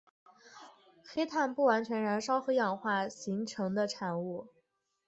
[1.05, 4.47] 黑碳不完全燃烧和氧化形成的产物。